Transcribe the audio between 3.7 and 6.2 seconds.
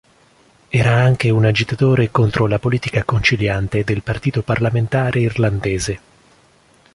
del Partito Parlamentare Irlandese.